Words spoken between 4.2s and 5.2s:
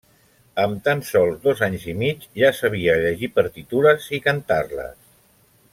i cantar-les.